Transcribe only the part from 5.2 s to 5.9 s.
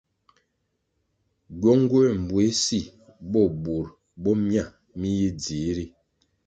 dzihri.